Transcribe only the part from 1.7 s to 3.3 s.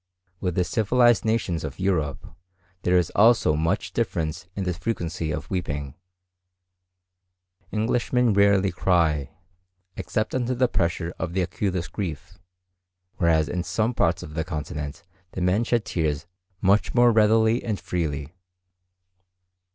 Europe there is